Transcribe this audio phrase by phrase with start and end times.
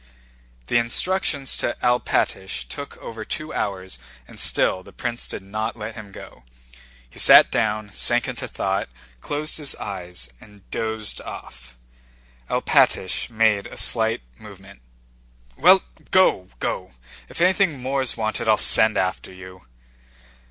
[0.65, 5.93] The instructions to Alpátych took over two hours and still the prince did not let
[5.93, 6.43] him go.
[7.07, 11.77] He sat down, sank into thought, closed his eyes, and dozed off.
[12.49, 14.81] Alpátych made a slight movement.
[15.55, 16.93] "Well, go, go!
[17.29, 19.67] If anything more is wanted I'll send after you."